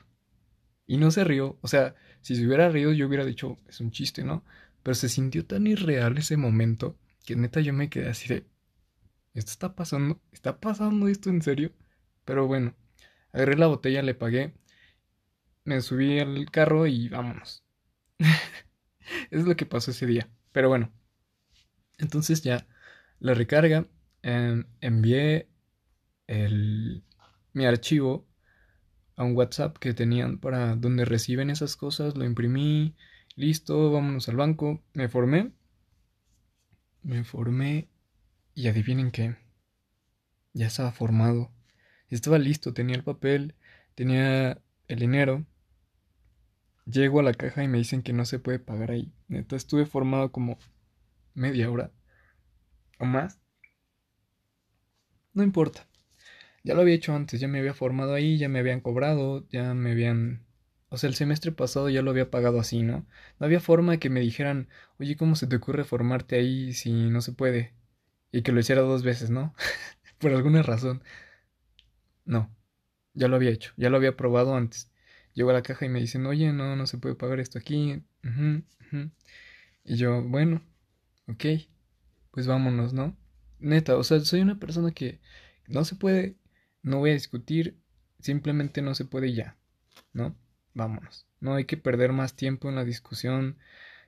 Y 0.88 0.98
no 0.98 1.12
se 1.12 1.24
rió. 1.24 1.58
O 1.62 1.68
sea, 1.68 1.96
si 2.22 2.36
se 2.36 2.46
hubiera 2.46 2.70
reído 2.70 2.92
yo 2.94 3.08
hubiera 3.08 3.26
dicho, 3.26 3.58
es 3.68 3.80
un 3.80 3.92
chiste, 3.92 4.24
¿no? 4.24 4.44
Pero 4.84 4.96
se 4.96 5.10
sintió 5.10 5.46
tan 5.46 5.68
irreal 5.68 6.18
ese 6.18 6.36
momento 6.38 6.98
que 7.26 7.36
neta 7.36 7.62
yo 7.62 7.74
me 7.74 7.90
quedé 7.90 8.10
así 8.10 8.28
de, 8.28 8.46
¿esto 9.34 9.52
está 9.52 9.76
pasando? 9.76 10.22
¿Está 10.32 10.60
pasando 10.60 11.08
esto 11.08 11.30
en 11.30 11.42
serio? 11.42 11.72
Pero 12.26 12.48
bueno, 12.48 12.76
agarré 13.32 13.58
la 13.58 13.68
botella, 13.68 14.02
le 14.02 14.16
pagué, 14.16 14.54
me 15.64 15.82
subí 15.82 16.20
al 16.20 16.50
carro 16.52 16.88
y 16.88 17.10
vámonos. 17.10 17.64
es 19.32 19.46
lo 19.46 19.56
que 19.56 19.66
pasó 19.66 19.92
ese 19.92 20.06
día. 20.06 20.30
Pero 20.52 20.70
bueno, 20.70 20.92
entonces 21.98 22.42
ya 22.42 22.68
la 23.20 23.34
recarga, 23.34 23.88
em, 24.22 24.66
envié 24.82 25.50
mi 27.54 27.66
archivo 27.66 28.28
a 29.16 29.24
un 29.24 29.36
WhatsApp 29.36 29.78
que 29.78 29.94
tenían 29.94 30.40
para 30.40 30.76
donde 30.76 31.06
reciben 31.06 31.50
esas 31.50 31.76
cosas, 31.76 32.16
lo 32.16 32.24
imprimí, 32.26 32.96
listo, 33.36 33.92
vámonos 33.92 34.30
al 34.30 34.38
banco, 34.38 34.84
me 34.94 35.10
formé, 35.10 35.52
me 37.04 37.24
formé 37.24 37.90
y 38.54 38.68
adivinen 38.68 39.12
qué, 39.12 39.36
ya 40.54 40.68
estaba 40.68 40.92
formado, 40.92 41.52
estaba 42.10 42.38
listo, 42.40 42.74
tenía 42.74 42.96
el 42.96 43.04
papel, 43.04 43.56
tenía 43.96 44.62
el 44.88 45.00
dinero, 45.00 45.46
llego 46.86 47.20
a 47.20 47.24
la 47.24 47.34
caja 47.34 47.64
y 47.64 47.68
me 47.68 47.78
dicen 47.78 48.02
que 48.04 48.14
no 48.14 48.26
se 48.26 48.40
puede 48.40 48.60
pagar 48.60 48.92
ahí, 48.92 49.14
neta 49.28 49.56
estuve 49.56 49.86
formado 49.86 50.32
como 50.32 50.58
media 51.34 51.70
hora 51.72 51.92
o 53.00 53.06
más. 53.06 53.40
No 55.34 55.44
importa. 55.44 55.88
Ya 56.64 56.76
lo 56.76 56.82
había 56.82 56.96
hecho 56.96 57.16
antes, 57.16 57.40
ya 57.40 57.48
me 57.48 57.60
había 57.60 57.74
formado 57.74 58.14
ahí, 58.14 58.38
ya 58.38 58.50
me 58.50 58.60
habían 58.60 58.82
cobrado, 58.82 59.48
ya 59.50 59.74
me 59.74 59.92
habían... 59.92 60.46
O 60.90 60.98
sea, 60.98 61.10
el 61.10 61.16
semestre 61.16 61.52
pasado 61.52 61.90
ya 61.90 62.02
lo 62.02 62.12
había 62.12 62.32
pagado 62.32 62.60
así, 62.60 62.84
¿no? 62.84 63.08
No 63.40 63.46
había 63.46 63.60
forma 63.62 63.94
de 63.94 64.00
que 64.00 64.10
me 64.10 64.22
dijeran, 64.22 64.70
oye, 65.00 65.18
¿cómo 65.18 65.36
se 65.36 65.48
te 65.48 65.58
ocurre 65.58 65.84
formarte 65.86 66.38
ahí 66.38 66.74
si 66.74 66.92
no 66.92 67.22
se 67.22 67.34
puede? 67.34 67.74
Y 68.32 68.42
que 68.44 68.52
lo 68.52 68.60
hiciera 68.60 68.82
dos 68.82 69.04
veces, 69.04 69.30
¿no? 69.30 69.54
Por 70.20 70.34
alguna 70.34 70.64
razón. 70.64 71.04
No, 72.26 72.54
ya 73.14 73.28
lo 73.28 73.36
había 73.36 73.50
hecho, 73.52 73.74
ya 73.78 73.90
lo 73.90 73.98
había 73.98 74.16
probado 74.16 74.56
antes. 74.56 74.92
Llego 75.34 75.50
a 75.50 75.54
la 75.54 75.64
caja 75.64 75.86
y 75.86 75.90
me 75.90 76.00
dicen, 76.00 76.26
oye, 76.26 76.52
no, 76.54 76.76
no 76.76 76.88
se 76.88 76.98
puede 76.98 77.16
pagar 77.16 77.40
esto 77.40 77.60
aquí. 77.60 78.04
Y 79.84 79.96
yo, 79.96 80.22
bueno, 80.24 80.62
ok, 81.28 81.46
pues 82.32 82.48
vámonos, 82.48 82.94
¿no? 82.94 83.18
Neta, 83.60 83.98
o 83.98 84.04
sea, 84.04 84.20
soy 84.22 84.42
una 84.42 84.60
persona 84.60 84.92
que 84.92 85.20
no 85.68 85.84
se 85.86 85.96
puede, 85.96 86.36
no 86.84 87.00
voy 87.00 87.12
a 87.12 87.14
discutir, 87.14 87.78
simplemente 88.20 88.82
no 88.82 88.96
se 88.96 89.06
puede 89.06 89.34
ya, 89.34 89.58
¿no? 90.14 90.36
Vámonos. 90.74 91.28
No 91.40 91.56
hay 91.56 91.66
que 91.66 91.78
perder 91.78 92.14
más 92.14 92.36
tiempo 92.36 92.70
en 92.70 92.76
la 92.76 92.86
discusión. 92.86 93.58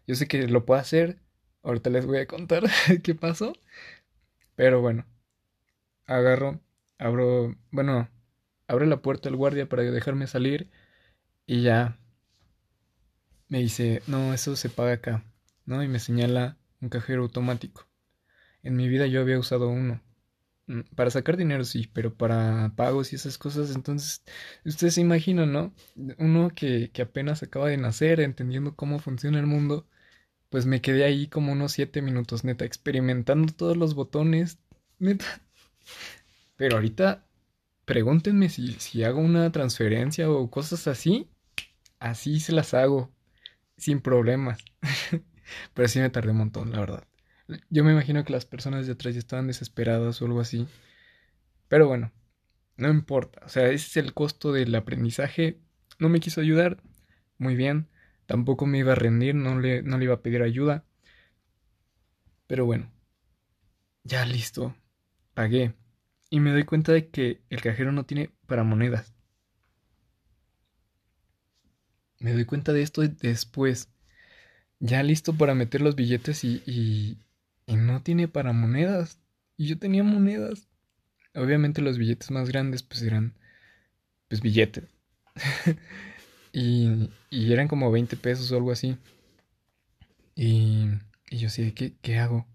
Yo 0.07 0.15
sé 0.15 0.27
que 0.27 0.47
lo 0.47 0.65
puedo 0.65 0.79
hacer, 0.79 1.19
ahorita 1.63 1.89
les 1.89 2.05
voy 2.05 2.19
a 2.19 2.27
contar 2.27 2.63
qué 3.03 3.15
pasó, 3.15 3.53
pero 4.55 4.81
bueno, 4.81 5.05
agarro, 6.05 6.59
abro, 6.97 7.55
bueno, 7.71 8.09
abre 8.67 8.85
la 8.87 9.01
puerta 9.01 9.29
el 9.29 9.35
guardia 9.35 9.67
para 9.69 9.83
dejarme 9.83 10.27
salir 10.27 10.69
y 11.45 11.63
ya 11.63 11.97
me 13.49 13.59
dice, 13.59 14.01
no, 14.07 14.33
eso 14.33 14.55
se 14.55 14.69
paga 14.69 14.93
acá, 14.93 15.25
¿no? 15.65 15.83
Y 15.83 15.87
me 15.87 15.99
señala 15.99 16.57
un 16.81 16.89
cajero 16.89 17.23
automático. 17.23 17.87
En 18.63 18.75
mi 18.75 18.87
vida 18.87 19.07
yo 19.07 19.21
había 19.21 19.39
usado 19.39 19.69
uno. 19.69 20.01
Mm, 20.67 20.81
para 20.95 21.11
sacar 21.11 21.37
dinero 21.37 21.65
sí, 21.65 21.89
pero 21.93 22.15
para 22.15 22.73
pagos 22.75 23.13
y 23.13 23.17
esas 23.17 23.37
cosas, 23.37 23.75
entonces 23.75 24.23
ustedes 24.65 24.95
se 24.95 25.01
imaginan, 25.01 25.51
¿no? 25.53 25.73
Uno 26.19 26.49
que, 26.55 26.91
que 26.93 27.01
apenas 27.03 27.43
acaba 27.43 27.69
de 27.69 27.77
nacer, 27.77 28.21
entendiendo 28.21 28.75
cómo 28.75 28.99
funciona 28.99 29.39
el 29.39 29.47
mundo, 29.47 29.87
pues 30.51 30.65
me 30.65 30.81
quedé 30.81 31.05
ahí 31.05 31.27
como 31.27 31.53
unos 31.53 31.71
siete 31.71 32.01
minutos, 32.01 32.43
neta, 32.43 32.65
experimentando 32.65 33.53
todos 33.53 33.77
los 33.77 33.95
botones, 33.95 34.59
neta. 34.99 35.25
Pero 36.57 36.75
ahorita 36.75 37.25
pregúntenme 37.85 38.49
si, 38.49 38.73
si 38.73 39.05
hago 39.05 39.21
una 39.21 39.49
transferencia 39.53 40.29
o 40.29 40.51
cosas 40.51 40.87
así, 40.87 41.29
así 41.99 42.41
se 42.41 42.51
las 42.51 42.73
hago, 42.73 43.09
sin 43.77 44.01
problemas. 44.01 44.59
Pero 45.73 45.87
sí 45.87 45.99
me 45.99 46.09
tardé 46.09 46.31
un 46.31 46.37
montón, 46.39 46.71
la 46.71 46.81
verdad. 46.81 47.07
Yo 47.69 47.85
me 47.85 47.93
imagino 47.93 48.25
que 48.25 48.33
las 48.33 48.45
personas 48.45 48.85
de 48.87 48.93
atrás 48.93 49.13
ya 49.13 49.19
estaban 49.19 49.47
desesperadas 49.47 50.21
o 50.21 50.25
algo 50.25 50.41
así. 50.41 50.67
Pero 51.69 51.87
bueno, 51.87 52.11
no 52.75 52.89
importa. 52.89 53.41
O 53.45 53.49
sea, 53.49 53.67
ese 53.67 53.87
es 53.87 53.97
el 53.97 54.13
costo 54.13 54.51
del 54.51 54.75
aprendizaje. 54.75 55.61
No 55.97 56.09
me 56.09 56.19
quiso 56.19 56.41
ayudar. 56.41 56.83
Muy 57.37 57.55
bien. 57.55 57.87
Tampoco 58.31 58.65
me 58.65 58.77
iba 58.77 58.93
a 58.93 58.95
rendir. 58.95 59.35
No 59.35 59.59
le, 59.59 59.83
no 59.83 59.97
le 59.97 60.05
iba 60.05 60.13
a 60.13 60.21
pedir 60.21 60.41
ayuda. 60.41 60.85
Pero 62.47 62.65
bueno. 62.65 62.89
Ya 64.05 64.25
listo. 64.25 64.73
Pagué. 65.33 65.73
Y 66.29 66.39
me 66.39 66.51
doy 66.51 66.63
cuenta 66.63 66.93
de 66.93 67.09
que 67.09 67.41
el 67.49 67.59
cajero 67.59 67.91
no 67.91 68.05
tiene 68.05 68.29
para 68.47 68.63
monedas. 68.63 69.13
Me 72.19 72.31
doy 72.31 72.45
cuenta 72.45 72.71
de 72.71 72.83
esto 72.83 73.01
después 73.01 73.89
ya 74.79 75.03
listo 75.03 75.33
para 75.33 75.55
meter 75.55 75.81
los 75.81 75.97
billetes 75.97 76.45
y, 76.45 76.63
y, 76.65 77.17
no 77.75 78.01
tiene 78.01 78.29
para 78.29 78.53
monedas. 78.53 79.19
Y 79.57 79.67
yo 79.67 79.77
tenía 79.77 80.03
monedas. 80.03 80.69
Obviamente 81.35 81.81
los 81.81 81.97
billetes 81.97 82.31
más 82.31 82.47
grandes 82.47 82.81
pues 82.81 83.01
eran 83.01 83.35
pues 84.29 84.39
billetes. 84.39 84.85
y, 86.51 87.09
y, 87.29 87.53
eran 87.53 87.67
como 87.67 87.91
20 87.91 88.17
pesos 88.17 88.51
o 88.51 88.57
algo 88.57 88.71
así. 88.71 88.97
Y, 90.35 90.87
y 91.29 91.37
yo 91.37 91.49
sí, 91.49 91.71
¿qué, 91.73 91.95
¿qué 92.01 92.17
hago? 92.17 92.47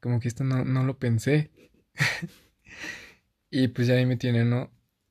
Como 0.00 0.20
que 0.20 0.28
esto 0.28 0.44
no, 0.44 0.64
no 0.64 0.84
lo 0.84 0.98
pensé. 0.98 1.50
y 3.50 3.68
pues 3.68 3.86
ya 3.86 3.94
ahí 3.94 4.06
me 4.06 4.16
tienen, 4.16 4.50
¿no? 4.50 4.70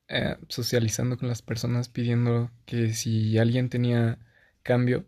Eh, 0.10 0.38
socializando 0.50 1.18
con 1.18 1.28
las 1.30 1.42
personas 1.42 1.90
pidiendo 1.90 2.52
que 2.66 2.94
si 2.94 3.38
alguien 3.38 3.70
tenía 3.70 4.20
cambio 4.62 5.06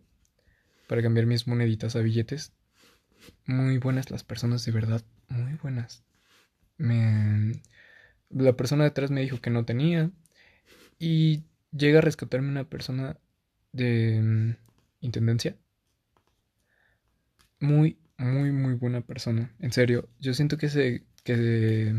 para 0.86 1.02
cambiar 1.02 1.26
mis 1.26 1.46
moneditas 1.46 1.96
a 1.96 2.00
billetes. 2.00 2.52
Muy 3.44 3.78
buenas 3.78 4.10
las 4.10 4.24
personas, 4.24 4.64
de 4.64 4.72
verdad, 4.72 5.02
muy 5.28 5.54
buenas. 5.54 6.04
Me... 6.78 7.52
La 8.30 8.56
persona 8.56 8.84
detrás 8.84 9.10
me 9.10 9.20
dijo 9.20 9.40
que 9.40 9.50
no 9.50 9.64
tenía 9.64 10.10
y 10.98 11.44
llega 11.76 11.98
a 11.98 12.02
rescatarme 12.02 12.48
una 12.48 12.68
persona 12.68 13.18
de 13.72 14.20
mm, 14.22 14.56
intendencia. 15.00 15.56
Muy, 17.60 17.98
muy, 18.18 18.52
muy 18.52 18.74
buena 18.74 19.00
persona. 19.02 19.54
En 19.60 19.72
serio, 19.72 20.08
yo 20.20 20.34
siento 20.34 20.58
que 20.58 20.68
se... 20.68 21.04
que, 21.24 21.94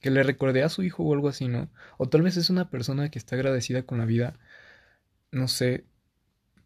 que 0.00 0.10
le 0.10 0.22
recordé 0.22 0.62
a 0.62 0.68
su 0.68 0.82
hijo 0.82 1.02
o 1.04 1.14
algo 1.14 1.28
así, 1.28 1.48
¿no? 1.48 1.70
O 1.98 2.08
tal 2.08 2.22
vez 2.22 2.36
es 2.36 2.50
una 2.50 2.70
persona 2.70 3.10
que 3.10 3.18
está 3.18 3.36
agradecida 3.36 3.82
con 3.84 3.98
la 3.98 4.04
vida. 4.06 4.38
No 5.32 5.48
sé, 5.48 5.86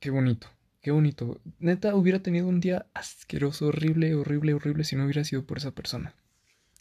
qué 0.01 0.11
bonito. 0.11 0.49
Qué 0.83 0.93
bonito. 0.93 1.41
Neta, 1.61 1.95
hubiera 1.97 2.21
tenido 2.23 2.49
un 2.49 2.61
día 2.61 2.87
asqueroso, 2.95 3.69
horrible, 3.69 4.15
horrible, 4.17 4.55
horrible 4.55 4.85
si 4.85 4.97
no 4.97 5.05
hubiera 5.05 5.25
sido 5.25 5.47
por 5.47 5.59
esa 5.59 5.73
persona. 5.73 6.15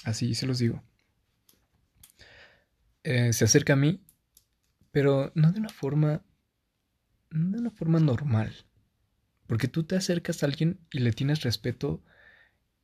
Así 0.06 0.36
se 0.36 0.48
los 0.48 0.60
digo. 0.60 0.84
eh, 3.04 3.34
se 3.34 3.46
acerca 3.46 3.74
a 3.74 3.76
mí, 3.76 4.02
pero 4.92 5.32
no 5.36 5.52
de 5.52 5.60
una 5.60 5.70
forma, 5.70 6.24
no 7.30 7.52
de 7.52 7.60
una 7.60 7.72
forma 7.72 8.00
normal. 8.00 8.54
Porque 9.48 9.68
tú 9.68 9.84
te 9.84 9.96
acercas 9.96 10.44
a 10.44 10.46
alguien 10.46 10.80
y 10.92 11.00
le 11.00 11.12
tienes 11.12 11.42
respeto 11.42 12.04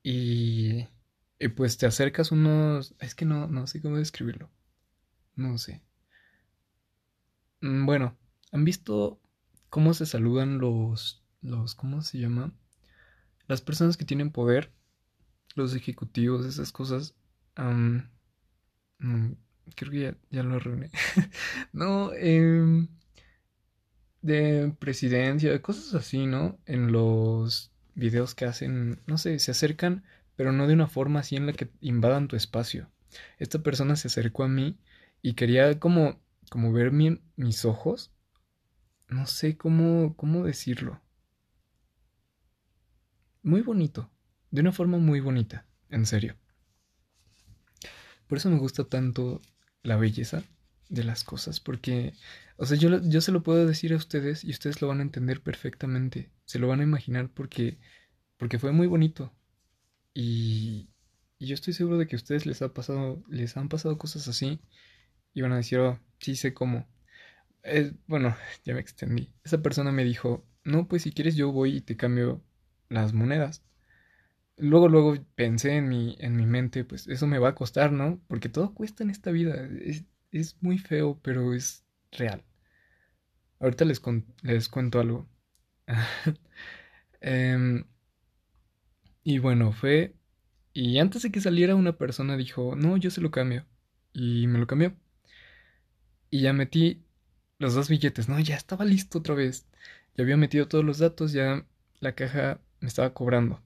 y, 0.04 0.88
y 1.40 1.48
pues 1.50 1.78
te 1.78 1.86
acercas 1.86 2.32
unos... 2.32 2.96
Es 3.00 3.16
que 3.16 3.26
no, 3.26 3.48
no 3.48 3.68
sé 3.68 3.82
cómo 3.82 3.98
describirlo. 3.98 4.50
No 5.36 5.58
sé. 5.58 5.82
Mm, 7.62 7.86
bueno, 7.86 8.18
¿han 8.52 8.66
visto 8.66 9.22
cómo 9.70 9.94
se 9.94 10.06
saludan 10.06 10.58
los... 10.60 11.24
los 11.42 11.76
¿Cómo 11.76 12.02
se 12.02 12.20
llama? 12.20 12.54
Las 13.48 13.62
personas 13.62 13.96
que 13.98 14.06
tienen 14.06 14.32
poder, 14.32 14.74
los 15.56 15.74
ejecutivos, 15.76 16.46
esas 16.46 16.72
cosas. 16.72 17.16
Mm, 19.00 19.34
creo 19.76 19.92
que 19.92 20.16
ya, 20.30 20.44
lo 20.44 20.56
arruiné. 20.56 20.92
no, 21.74 22.12
eh, 22.14 22.88
de 24.22 24.74
presidencia, 24.80 25.62
cosas 25.62 25.94
así, 25.94 26.26
¿no? 26.26 26.60
En 26.66 26.92
los 26.92 27.72
videos 27.96 28.36
que 28.36 28.46
hacen, 28.46 29.02
no 29.08 29.18
sé, 29.18 29.40
se 29.40 29.52
acercan, 29.52 30.04
pero 30.36 30.52
no 30.52 30.68
de 30.68 30.74
una 30.74 30.88
forma 30.88 31.22
así 31.22 31.36
en 31.36 31.46
la 31.46 31.54
que 31.54 31.70
invadan 31.82 32.28
tu 32.28 32.36
espacio. 32.36 32.90
Esta 33.40 33.60
persona 33.60 33.96
se 33.96 34.08
acercó 34.08 34.44
a 34.44 34.48
mí 34.48 34.78
y 35.22 35.34
quería 35.34 35.80
como, 35.80 36.20
como 36.50 36.72
ver 36.72 36.92
mis 36.92 37.66
ojos. 37.66 38.12
No 39.08 39.26
sé 39.26 39.58
cómo, 39.58 40.16
cómo 40.16 40.44
decirlo. 40.44 41.02
Muy 43.44 43.62
bonito, 43.62 44.12
de 44.52 44.62
una 44.62 44.74
forma 44.74 44.98
muy 44.98 45.22
bonita, 45.22 45.66
en 45.90 46.06
serio. 46.06 46.36
Por 48.28 48.38
eso 48.38 48.50
me 48.50 48.58
gusta 48.58 48.84
tanto 48.84 49.42
la 49.88 49.96
belleza 49.96 50.44
de 50.90 51.04
las 51.04 51.24
cosas, 51.24 51.60
porque, 51.60 52.14
o 52.58 52.66
sea, 52.66 52.78
yo, 52.78 53.02
yo 53.02 53.22
se 53.22 53.32
lo 53.32 53.42
puedo 53.44 53.66
decir 53.66 53.94
a 53.94 53.98
ustedes 53.98 54.44
y 54.44 54.52
ustedes 54.52 54.82
lo 54.82 54.88
van 54.88 55.00
a 55.00 55.04
entender 55.04 55.42
perfectamente, 55.42 56.30
se 56.46 56.60
lo 56.60 56.68
van 56.68 56.82
a 56.82 56.84
imaginar 56.84 57.30
porque, 57.34 57.78
porque 58.38 58.60
fue 58.60 58.72
muy 58.72 58.88
bonito. 58.88 59.34
Y, 60.14 60.90
yo 61.40 61.54
estoy 61.54 61.74
seguro 61.74 61.98
de 62.00 62.08
que 62.08 62.16
a 62.16 62.18
ustedes 62.18 62.46
les 62.48 62.62
ha 62.64 62.74
pasado, 62.74 63.24
les 63.30 63.56
han 63.58 63.70
pasado 63.70 63.98
cosas 63.98 64.28
así 64.28 64.60
y 65.34 65.42
van 65.42 65.52
a 65.54 65.58
decir, 65.58 65.80
oh, 65.80 66.00
sí 66.20 66.36
sé 66.36 66.54
cómo. 66.54 66.88
bueno, 68.08 68.36
ya 68.66 68.74
me 68.74 68.80
extendí. 68.82 69.32
Esa 69.44 69.62
persona 69.62 69.92
me 69.92 70.04
dijo, 70.04 70.46
no, 70.64 70.88
pues 70.88 71.04
si 71.04 71.12
quieres 71.12 71.36
yo 71.36 71.52
voy 71.52 71.78
y 71.78 71.82
te 71.82 71.96
cambio 71.98 72.44
las 72.90 73.14
monedas. 73.14 73.64
Luego, 74.58 74.88
luego 74.90 75.16
pensé 75.36 75.76
en 75.78 75.88
mi, 75.88 76.16
en 76.20 76.36
mi 76.36 76.46
mente, 76.48 76.84
pues 76.84 77.08
eso 77.08 77.28
me 77.28 77.38
va 77.40 77.50
a 77.50 77.56
costar, 77.56 77.92
¿no? 77.92 78.20
Porque 78.28 78.50
todo 78.50 78.74
cuesta 78.74 79.04
en 79.04 79.12
esta 79.12 79.32
vida. 79.32 79.68
Es, 80.32 80.58
muy 80.62 80.78
feo, 80.80 81.20
pero 81.24 81.54
es 81.54 81.86
real. 82.12 82.44
Ahorita 83.60 83.86
les, 83.86 84.02
les 84.44 84.70
cuento 84.70 85.00
algo. 85.00 85.28
Em, 87.22 87.86
y 89.24 89.40
bueno, 89.40 89.72
fue... 89.72 90.16
Y 90.74 91.00
antes 91.00 91.24
de 91.24 91.32
que 91.32 91.42
saliera 91.42 91.76
una 91.76 91.98
persona 91.98 92.38
dijo, 92.38 92.76
no, 92.76 92.98
yo 92.98 93.10
se 93.12 93.22
lo 93.22 93.32
cambio. 93.32 93.66
Y 94.14 94.48
me 94.48 94.60
lo 94.60 94.68
cambió. 94.68 94.96
Y 96.30 96.42
ya 96.42 96.54
metí 96.54 97.04
los 97.60 97.74
dos 97.74 97.90
billetes. 97.90 98.30
No, 98.30 98.40
ya 98.40 98.56
estaba 98.56 98.86
listo 98.86 99.20
otra 99.20 99.36
vez. 99.36 99.68
Ya 100.16 100.24
había 100.24 100.38
metido 100.38 100.68
todos 100.68 100.86
los 100.86 101.00
datos, 101.00 101.34
ya 101.34 101.66
la 102.00 102.14
caja 102.16 102.62
me 102.80 102.88
estaba 102.88 103.14
cobrando 103.14 103.62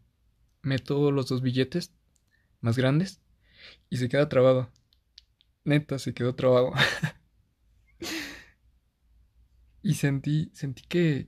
meto 0.61 1.11
los 1.11 1.27
dos 1.27 1.41
billetes 1.41 1.93
más 2.61 2.77
grandes 2.77 3.21
y 3.89 3.97
se 3.97 4.09
queda 4.09 4.29
trabado. 4.29 4.71
Neta, 5.63 5.99
se 5.99 6.13
quedó 6.13 6.35
trabado. 6.35 6.71
y 9.83 9.93
sentí, 9.95 10.49
sentí 10.53 10.83
que, 10.87 11.27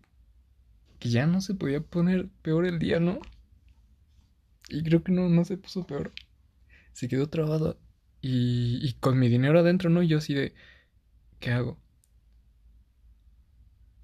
que 0.99 1.09
ya 1.09 1.27
no 1.27 1.41
se 1.41 1.53
podía 1.53 1.81
poner 1.81 2.29
peor 2.41 2.65
el 2.65 2.79
día, 2.79 2.99
¿no? 2.99 3.19
Y 4.69 4.83
creo 4.83 5.03
que 5.03 5.11
no, 5.11 5.29
no 5.29 5.45
se 5.45 5.57
puso 5.57 5.85
peor. 5.85 6.13
Se 6.93 7.07
quedó 7.07 7.27
trabado. 7.27 7.79
Y, 8.21 8.79
y 8.81 8.93
con 8.93 9.19
mi 9.19 9.27
dinero 9.29 9.59
adentro, 9.59 9.89
¿no? 9.89 10.01
Yo 10.01 10.19
así 10.19 10.33
de, 10.33 10.53
¿qué 11.39 11.51
hago? 11.51 11.77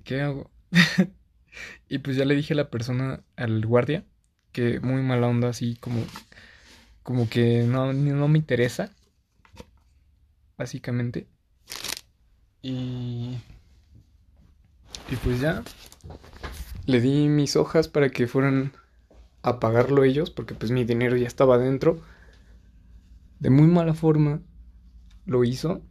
¿Qué 0.04 0.22
hago? 0.22 0.52
y 1.90 2.00
pues 2.00 2.18
ya 2.18 2.26
le 2.26 2.36
dije 2.36 2.54
a 2.54 2.58
la 2.58 2.70
persona, 2.70 3.24
al 3.36 3.66
guardia, 3.66 4.06
muy 4.82 5.02
mala 5.02 5.28
onda, 5.28 5.50
así 5.50 5.76
como, 5.76 6.04
como 7.04 7.30
que 7.30 7.64
no, 7.64 7.94
no 7.94 8.28
me 8.28 8.40
interesa, 8.40 8.92
básicamente. 10.58 11.28
Y, 12.62 13.38
y 15.10 15.16
pues 15.24 15.40
ya, 15.40 15.64
le 16.86 17.00
di 17.00 17.28
mis 17.28 17.56
hojas 17.56 17.88
para 17.88 18.10
que 18.10 18.28
fueran 18.28 18.74
a 19.42 19.60
pagarlo 19.60 20.04
ellos, 20.04 20.30
porque 20.30 20.54
pues 20.54 20.72
mi 20.72 20.84
dinero 20.84 21.16
ya 21.18 21.28
estaba 21.28 21.56
adentro. 21.56 22.02
De 23.40 23.50
muy 23.50 23.68
mala 23.68 23.94
forma 23.94 24.42
lo 25.26 25.44
hizo. 25.44 25.82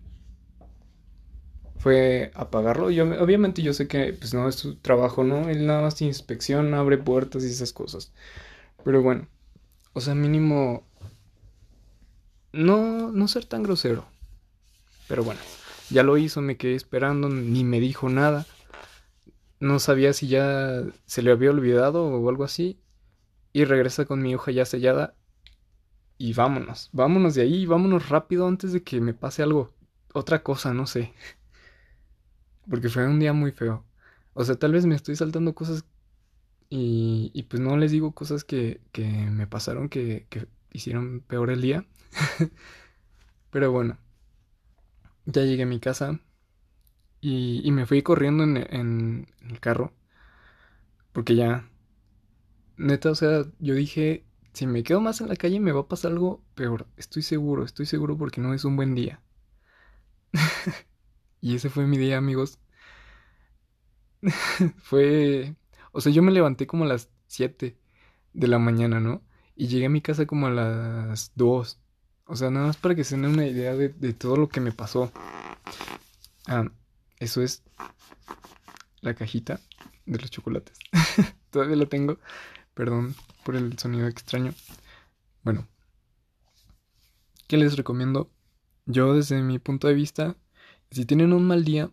Fue 1.79 2.33
a 2.35 2.51
pagarlo. 2.51 2.91
Yo, 2.91 3.05
obviamente 3.23 3.63
yo 3.63 3.73
sé 3.73 3.87
que 3.89 4.13
pues 4.13 4.35
no 4.35 4.49
es 4.49 4.57
su 4.57 4.77
trabajo, 4.77 5.25
¿no? 5.25 5.49
Él 5.49 5.67
nada 5.67 5.83
más 5.83 6.03
inspección, 6.03 6.75
abre 6.75 6.99
puertas 6.99 7.45
y 7.45 7.47
esas 7.47 7.73
cosas. 7.73 8.13
Pero 8.85 9.03
bueno, 9.03 9.27
o 9.93 10.01
sea, 10.01 10.15
mínimo 10.15 10.85
no, 12.53 13.11
no 13.13 13.29
ser 13.29 13.45
tan 13.45 13.63
grosero. 13.63 14.07
Pero 15.09 15.25
bueno, 15.25 15.41
ya 15.91 16.03
lo 16.03 16.17
hizo, 16.19 16.41
me 16.41 16.57
quedé 16.57 16.75
esperando, 16.75 17.29
ni 17.29 17.65
me 17.65 17.81
dijo 17.81 18.09
nada. 18.09 18.47
No 19.61 19.79
sabía 19.79 20.13
si 20.13 20.29
ya 20.29 20.83
se 21.07 21.23
le 21.23 21.33
había 21.33 21.51
olvidado 21.51 22.07
o 22.07 22.29
algo 22.29 22.45
así. 22.45 22.81
Y 23.53 23.65
regresa 23.65 24.05
con 24.05 24.23
mi 24.23 24.35
hoja 24.35 24.53
ya 24.53 24.65
sellada. 24.65 25.15
Y 26.19 26.33
vámonos, 26.35 26.91
vámonos 26.93 27.35
de 27.35 27.43
ahí, 27.43 27.67
vámonos 27.67 28.09
rápido 28.09 28.47
antes 28.47 28.73
de 28.73 28.83
que 28.83 29.01
me 29.01 29.15
pase 29.15 29.43
algo. 29.43 29.73
Otra 30.13 30.43
cosa, 30.43 30.75
no 30.75 30.87
sé. 30.87 31.13
Porque 32.69 32.89
fue 32.89 33.07
un 33.07 33.21
día 33.21 33.33
muy 33.33 33.53
feo. 33.53 33.85
O 34.35 34.45
sea, 34.45 34.57
tal 34.57 34.73
vez 34.73 34.85
me 34.87 34.95
estoy 34.95 35.17
saltando 35.17 35.55
cosas 35.55 35.85
y, 36.71 37.43
pues 37.45 37.63
no 37.63 37.77
les 37.77 37.93
digo 37.93 38.13
cosas 38.13 38.45
que, 38.45 38.81
que 38.93 39.07
me 39.07 39.47
pasaron 39.47 39.89
que, 39.89 40.27
que 40.31 40.47
hicieron 40.73 41.21
peor 41.21 41.51
el 41.51 41.63
día. 41.63 41.87
Pero 43.51 43.73
bueno, 43.73 43.99
ya 45.27 45.43
llegué 45.45 45.63
a 45.65 45.67
mi 45.67 45.81
casa 45.81 46.21
y, 47.21 47.71
me 47.73 47.87
fui 47.87 48.03
corriendo 48.03 48.45
en, 48.45 48.57
en, 48.57 49.27
el 49.49 49.61
carro. 49.61 49.93
Porque 51.13 51.35
ya, 51.35 51.69
neta, 52.77 53.11
o 53.11 53.15
sea, 53.15 53.45
yo 53.59 53.75
dije, 53.75 54.25
si 54.53 54.67
me 54.67 54.83
quedo 54.83 55.01
más 55.01 55.21
en 55.21 55.29
la 55.29 55.37
calle 55.37 55.61
me 55.61 55.73
va 55.73 55.81
a 55.83 55.89
pasar 55.89 56.13
algo 56.13 56.43
peor. 56.55 56.87
Estoy 56.97 57.23
seguro, 57.23 57.65
estoy 57.65 57.87
seguro 57.87 58.17
porque 58.19 58.41
no 58.41 58.55
es 58.55 58.65
un 58.65 58.77
buen 58.77 58.95
día. 58.95 59.21
y 61.41 61.57
ese 61.57 61.71
fue 61.71 61.87
mi 61.87 61.99
día, 61.99 62.19
amigos. 62.19 62.59
fue 64.79 65.55
o 65.93 66.01
sea, 66.01 66.13
yo 66.13 66.23
me 66.23 66.33
levanté 66.33 66.67
como 66.67 66.85
a 66.85 66.89
las 66.89 67.11
7 67.27 67.79
de 68.33 68.49
la 68.49 68.59
mañana, 68.59 69.01
¿no? 69.01 69.23
Y 69.57 69.69
llegué 69.69 69.87
a 69.87 69.91
mi 69.91 70.01
casa 70.01 70.27
como 70.27 70.47
a 70.47 70.51
las 70.51 71.33
2. 71.35 71.81
O 72.27 72.37
sea, 72.37 72.51
nada 72.51 72.67
más 72.67 72.77
para 72.77 72.95
que 72.95 73.05
se 73.05 73.17
den 73.17 73.27
una 73.27 73.47
idea 73.47 73.75
de, 73.75 74.13
todo 74.13 74.37
lo 74.37 74.49
que 74.49 74.61
me 74.61 74.73
pasó. 74.73 75.11
Ah, 76.47 76.71
eso 77.19 77.43
es 77.43 77.63
la 79.01 79.15
cajita 79.15 79.61
de 80.07 80.19
los 80.19 80.31
chocolates. 80.31 80.79
Todavía 81.51 81.77
la 81.77 81.87
tengo. 81.87 82.19
Perdón 82.75 83.15
por 83.45 83.57
el 83.57 83.79
sonido 83.79 84.07
extraño. 84.07 84.53
Bueno. 85.43 85.67
¿Qué 87.47 87.57
les 87.57 87.77
recomiendo? 87.77 88.31
Yo 88.85 89.15
desde 89.15 89.43
mi 89.43 89.59
punto 89.59 89.89
de 89.89 89.95
vista, 89.95 90.37
si 90.91 91.07
tienen 91.07 91.33
un 91.33 91.47
mal 91.47 91.65
día, 91.65 91.91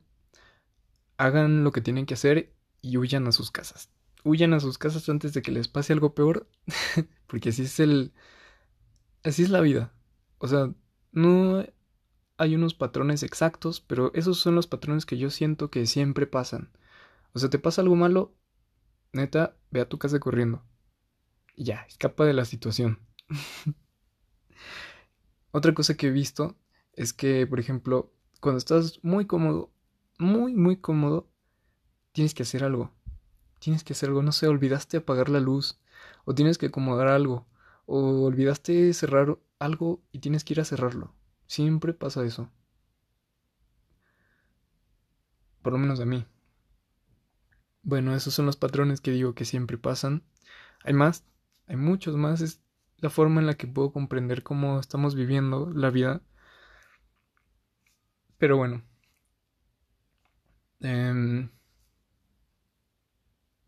hagan 1.18 1.64
lo 1.64 1.72
que 1.72 1.82
tienen 1.82 2.06
que 2.06 2.16
hacer 2.16 2.55
y 2.86 2.98
huyan 2.98 3.26
a 3.26 3.32
sus 3.32 3.50
casas. 3.50 3.90
Huyan 4.24 4.54
a 4.54 4.60
sus 4.60 4.78
casas 4.78 5.10
antes 5.10 5.34
de 5.34 5.42
que 5.42 5.52
les 5.52 5.68
pase 5.68 5.92
algo 5.92 6.14
peor, 6.14 6.48
porque 7.28 7.50
así 7.50 7.64
es 7.64 7.80
el... 7.80 8.14
Así 9.24 9.42
es 9.42 9.50
la 9.50 9.62
vida. 9.62 9.92
O 10.38 10.48
sea, 10.48 10.72
no 11.12 11.66
hay 12.38 12.56
unos 12.56 12.76
patrones 12.76 13.24
exactos, 13.24 13.82
pero 13.82 14.12
esos 14.14 14.38
son 14.38 14.54
los 14.54 14.68
patrones 14.68 15.08
que 15.08 15.18
yo 15.18 15.32
siento 15.32 15.72
que 15.72 15.88
siempre 15.88 16.28
pasan. 16.28 16.72
O 17.34 17.40
sea, 17.40 17.50
te 17.50 17.58
pasa 17.58 17.82
algo 17.82 17.96
malo, 17.96 18.36
neta, 19.14 19.58
ve 19.72 19.82
a 19.82 19.90
tu 19.90 19.98
casa 19.98 20.20
corriendo. 20.20 20.64
Y 21.56 21.64
ya, 21.64 21.86
escapa 21.88 22.24
de 22.26 22.34
la 22.34 22.46
situación. 22.46 23.00
Otra 25.52 25.74
cosa 25.74 25.98
que 25.98 26.08
he 26.08 26.12
visto 26.12 26.56
es 26.94 27.14
que, 27.14 27.48
por 27.48 27.60
ejemplo, 27.60 28.14
cuando 28.42 28.60
estás 28.60 29.00
muy 29.04 29.26
cómodo, 29.26 29.74
muy, 30.20 30.54
muy 30.54 30.78
cómodo, 30.78 31.32
tienes 32.16 32.34
que 32.34 32.44
hacer 32.44 32.64
algo. 32.64 32.92
Tienes 33.60 33.84
que 33.84 33.94
hacer 33.94 34.10
algo, 34.10 34.24
no 34.24 34.32
sé, 34.32 34.48
olvidaste 34.48 34.98
apagar 34.98 35.30
la 35.30 35.40
luz, 35.40 35.80
o 36.26 36.34
tienes 36.36 36.58
que 36.58 36.68
acomodar 36.68 37.08
algo, 37.08 37.46
o 37.86 38.24
olvidaste 38.26 38.94
cerrar 38.94 39.38
algo 39.60 40.02
y 40.12 40.20
tienes 40.20 40.44
que 40.44 40.54
ir 40.54 40.62
a 40.62 40.66
cerrarlo. 40.66 41.14
Siempre 41.48 41.94
pasa 41.94 42.26
eso. 42.26 42.50
por 45.66 45.74
lo 45.74 45.80
menos 45.80 46.00
a 46.00 46.06
mí. 46.06 46.28
Bueno, 47.82 48.16
esos 48.16 48.36
son 48.36 48.46
los 48.46 48.56
patrones 48.56 49.02
que 49.02 49.10
digo 49.10 49.34
que 49.34 49.46
siempre 49.46 49.80
pasan. 49.80 50.24
Hay 50.84 50.94
más, 50.94 51.26
hay 51.66 51.76
muchos 51.76 52.16
más. 52.16 52.42
Es 52.42 52.62
la 52.98 53.10
forma 53.10 53.42
en 53.42 53.48
la 53.48 53.56
que 53.56 53.66
puedo 53.66 53.92
comprender 53.92 54.44
cómo 54.44 54.80
estamos 54.80 55.16
viviendo 55.16 55.72
la 55.74 55.90
vida. 55.90 56.22
Pero 58.38 58.58
bueno. 58.58 58.82
Em, 60.80 61.50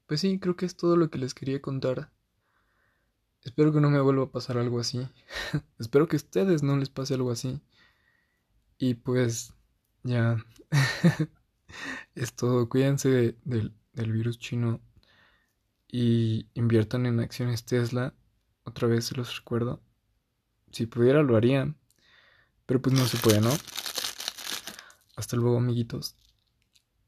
pues 0.08 0.22
sí, 0.22 0.40
creo 0.40 0.56
que 0.56 0.66
es 0.66 0.76
todo 0.76 0.96
lo 0.98 1.10
que 1.10 1.20
les 1.20 1.34
quería 1.34 1.62
contar. 1.62 2.12
Espero 3.44 3.72
que 3.72 3.82
no 3.82 3.90
me 3.90 4.02
vuelva 4.02 4.26
a 4.26 4.32
pasar 4.32 4.58
algo 4.58 4.80
así. 4.80 5.08
Espero 5.80 6.08
que 6.08 6.16
a 6.16 6.18
ustedes 6.18 6.64
no 6.64 6.78
les 6.78 6.90
pase 6.90 7.14
algo 7.14 7.32
así. 7.32 7.62
Y 8.78 8.96
pues 8.96 9.54
ya. 10.04 10.38
es 12.16 12.34
todo. 12.34 12.70
Cuídense 12.70 13.38
del 13.44 14.12
virus 14.12 14.40
chino 14.40 14.82
y 15.88 16.48
inviertan 16.54 17.06
en 17.06 17.20
acciones 17.20 17.66
Tesla. 17.66 18.14
Otra 18.64 18.88
vez 18.88 19.06
se 19.06 19.16
los 19.16 19.38
recuerdo. 19.38 19.82
Si 20.72 20.86
pudiera 20.86 21.24
lo 21.24 21.36
haría. 21.38 21.74
Pero 22.66 22.82
pues 22.82 22.96
no 22.96 23.06
se 23.06 23.18
puede, 23.18 23.42
¿no? 23.42 23.52
Hasta 25.16 25.38
luego, 25.38 25.58
amiguitos. 25.58 26.16